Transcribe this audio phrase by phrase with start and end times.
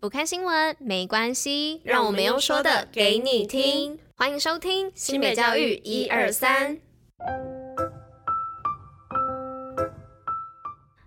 [0.00, 3.98] 不看新闻没关系，让我们用说的给你听。
[4.14, 6.78] 欢迎收听新北教育一二三。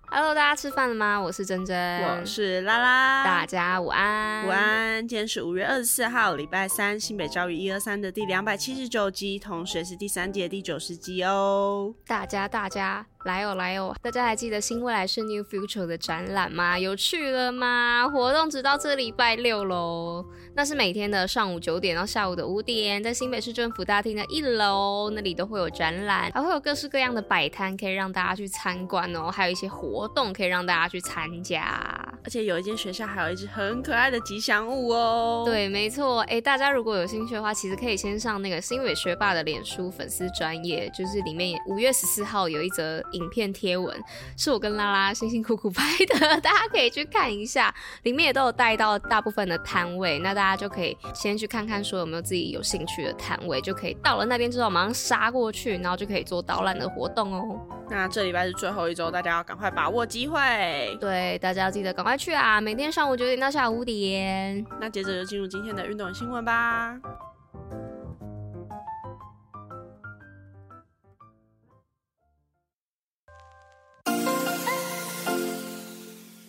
[0.09, 1.17] Hello，大家吃饭了吗？
[1.21, 5.07] 我是珍珍，我是拉拉，大家午安，午安。
[5.07, 11.95] 今天是五月二十四号，礼拜三，新北教育一二三的第两百七十九集，同时也是第三季的第九十集哦。
[12.05, 13.07] 大家，大家。
[13.23, 13.95] 来哦来哦！
[14.01, 16.79] 大家还记得新未来是 New Future 的展览吗？
[16.79, 18.09] 有趣了吗？
[18.11, 20.25] 活动只到这礼拜六喽。
[20.55, 32.10] 那是每天的上午九点到下午的五点，在新北市政府大厅的一楼，那里都会有展览，还会有各式各样的摆摊可以让大家去参观哦，还有一些活动可以让大家去参加。
[32.23, 35.43] 而且有一间学校还有一只很可爱的吉祥物哦。
[35.45, 36.21] 对，没错。
[36.21, 43.01] 哎，大家如果有兴趣的话，其实可以先上那个新北学霸的脸书粉丝专页，就是里面五月十四号有一则。
[43.11, 44.01] 影片贴文
[44.37, 57.59] 是我跟拉拉辛辛苦苦拍的，大家可以去看一下，里面也都有带到大部分的摊位，那大家就可以先去看看，说有没有自己有兴趣的摊位，就可以到了那边之后马上杀过去，然后就可以做导览的活动哦。
[57.91, 60.97] 那这礼拜是最后一周，大家要赶快把握机会。
[61.01, 62.61] 对，大家要记得赶快去啊！
[62.61, 64.65] 每天上午九点到下午五点。
[64.79, 66.97] 那接着就进入今天的运动新闻吧。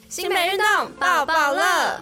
[0.08, 2.00] 新北运动抱抱乐。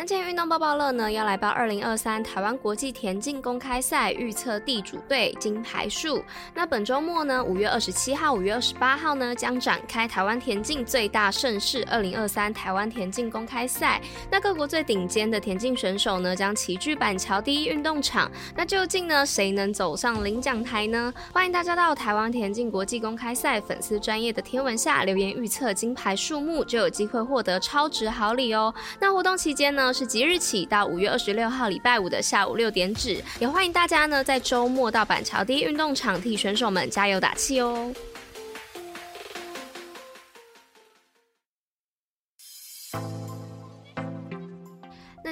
[0.00, 6.24] 那今天运动爆爆乐呢，要来报二零二三台湾国际田径公开赛预测地主队金牌数。
[6.54, 14.00] 那本周末呢，五月二十七号、五月二十八号呢，将展开台湾田径最大盛事二零二三台湾田径公开赛。
[14.30, 18.32] 那各国最顶尖的田径选手呢，将齐聚板桥第一运动场。
[18.56, 21.12] 那究竟呢，谁能走上领奖台呢？
[21.30, 28.72] 欢迎大家到台湾田径国际公开赛粉丝专业的贴文下留言预测金牌数目，就有机会获得超值好礼哦。
[28.98, 37.92] 那活动期间呢，是即日起到五月二十六号礼拜五的下午六点止，也欢迎大家呢在周末到板桥第一运动场替选手们加油打气哦。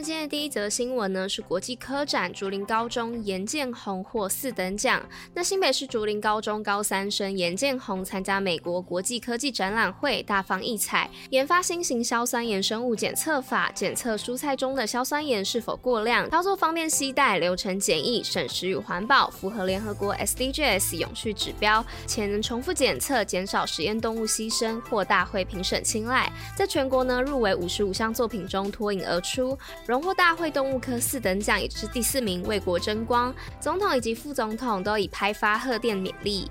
[0.08, 5.02] 今天的第一则新闻呢，是国际科展竹林高中严建宏获四等奖。
[5.34, 26.32] 那新北市竹林高中高三生严建宏参加美国国际科技展览会，大放异彩，研发新型硝酸盐生物检测法，检测蔬菜中的硝酸盐是否过量，操作方便携带，流程简易，省时与环保，符合联合国 SDGs 永续指标，且能重复检测，减少实验动物牺牲，获大会评审青睐。
[26.56, 29.58] 在全国呢入围五十五项作品中脱颖而出。
[29.98, 33.34] 荣获大会动物科四等奖，也就是第四名，为国争光。
[33.59, 36.48] 总统以及副总统都已拍发贺电勉励。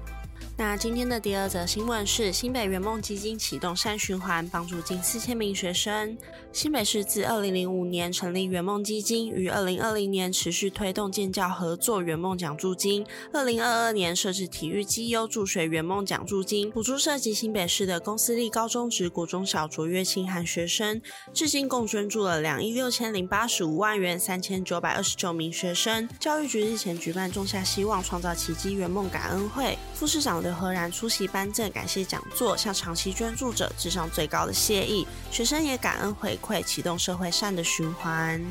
[0.59, 6.17] 那今天的第二则新闻是新北圆梦基金启动善循环，帮助近四千名学生。
[6.51, 13.05] 新北市自二零零五年成立圆梦基金，于二零二零年持续推动建教合作圆梦奖助金。
[13.31, 20.99] 二零二二年设置体育绩优助学圆梦奖助金，补助涉及新北市的公私立高中职、国中小卓越青涵学生。
[21.35, 26.09] 至今共捐助了两亿六千零八十五万元，三千九百二十九名学生。
[26.19, 35.07] 教育局日前举办种下希望，创造奇迹圆梦感恩会，副市长何然出席颁证感谢讲座，向长期捐助者致上最高的谢意。
[35.31, 38.41] 学生也感恩回馈，启动社会善的循环。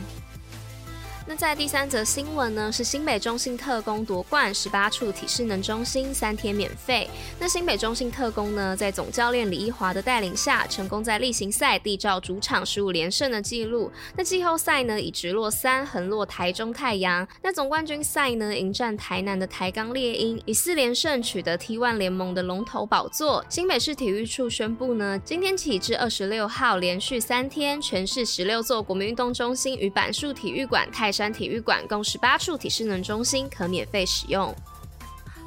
[1.29, 7.11] 那在第三则新闻呢，是新北中信特攻夺冠，十八处体适能中心三天免费。
[7.41, 13.91] 那新北中信特攻呢，在总教练李一华的带领下，成功在例行赛缔造主场十五连胜的纪录。
[14.17, 17.27] 那季后赛呢，以直落三横落台中太阳。
[17.43, 23.45] 那总冠军赛呢，迎战台南的台钢猎鹰，以四连胜取得 T1 联盟的龙头宝座。
[23.49, 34.55] 新北市体育处宣布呢，今天起至二十六号，连续三天，全市十六座国民运动中心与板树体育馆泰山体育馆共十八处体适能中心可免费使用。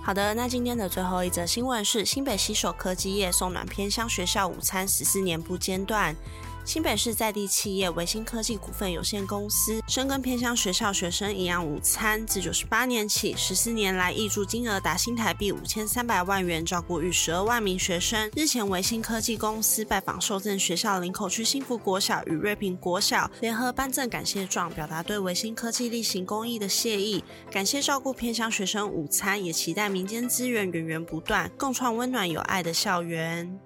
[0.02, 6.16] 好的，那今天的最后一则新闻是新北携手科技业送暖偏乡学校午餐十四年不间断。
[6.65, 18.29] 新北市在地企业维新科技股份有限公司深耕偏乡学校学生营养午餐，自九十八年起，十四年来挹注金额达新台币五千三百万元，照顾逾十二万名学生。
[18.35, 33.59] 日前，维新科技公司拜访受赠学校林口区幸福国小与瑞平国小，联合颁赠感谢状，表达对维新科技例行公益的谢意，感谢照顾偏乡学生午餐，也期待民间资源源源不断，共创温暖有爱的校园。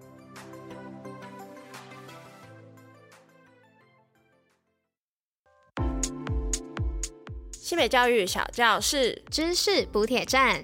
[7.74, 10.64] 西北教育小教室，知识补铁站。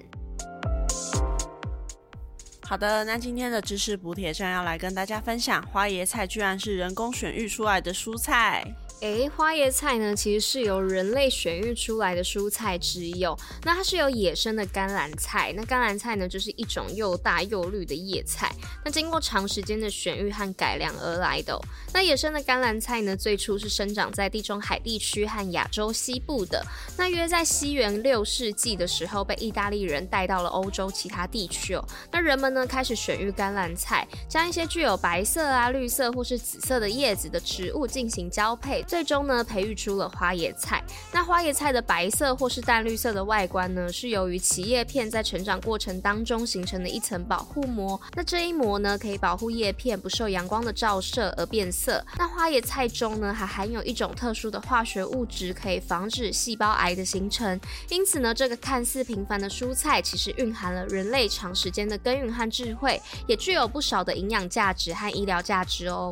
[2.61, 8.63] 好的，那今天的知识补铁站要来跟大家分享，花椰菜居然是人工选育出来的蔬菜。
[9.01, 13.33] 诶，花椰菜呢，其实是由人类选育出来的蔬菜之一哦。
[13.63, 18.53] 那它是由野生的甘蓝菜，那甘蓝菜呢，就是一种又大又绿的叶菜。
[18.83, 21.61] 那经过长时间的选育和改良而来的哦。
[21.93, 26.61] 那野生的甘蓝菜呢，最初是生长在地中海地区和亚洲西部的。
[26.97, 31.81] 那约在西元六世纪的时候，被意大利人带到了欧洲其他地区哦。
[32.11, 38.83] 那人们呢，开始选育甘蓝菜，将一些具有白色啊、绿色或是紫色的叶子的植物进行交配。
[38.89, 40.83] 最终呢，培育出了花椰菜。
[41.13, 48.01] 那花椰菜的白色或是淡绿色的外观呢，是由于其叶片在成长过程当中形成的一层保护膜。
[48.15, 52.03] 那这一膜呢，可以保护叶片不受阳光的照射而变色。
[52.17, 57.61] 那花椰菜中呢，还含有一种特殊的化学物质，可以防止细胞癌的形成。
[57.89, 66.11] 因此呢，这个看似平凡的蔬菜，其实蕴含了人类长时间的耕耘和智慧，也具有不少的营养价值和医疗价值哦。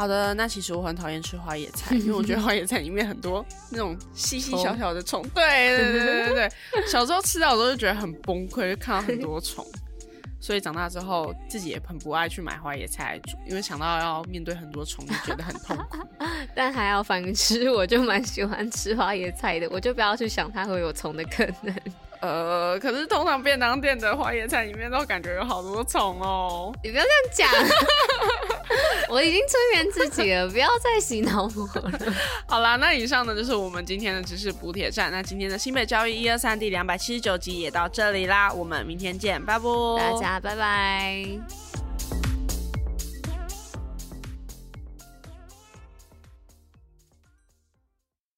[0.00, 5.22] 好的，那其实我很讨厌吃花椰菜， 因为我觉得花椰菜里面很多那种细细小小的虫。
[5.34, 5.44] 对
[5.76, 9.62] 对对对对对，小时候吃到的时候就觉得很崩溃，就看到很多虫，
[10.40, 15.98] 所以长大之后自己也很不爱去买花椰菜来煮，因为想到要面对很多虫，就觉得很痛苦。
[16.56, 21.74] 但还要反吃，我就蛮喜欢吃花椰菜的，我就不要去想它会有虫的可能。
[22.22, 26.72] 呃，可是通常便当店的花椰菜里面都感觉有好多虫哦。
[26.82, 27.04] 你不要
[27.34, 27.68] 这样讲，
[29.08, 32.14] 我已经催眠自己了，不要再洗脑我了。
[32.46, 35.10] 好啦，那以上呢就是我们今天的知识补铁站。
[35.10, 39.64] 那今天的新北教育一二三第两百七十九集也到这里啦，我们明天见，拜拜。
[39.98, 41.69] 大家拜拜。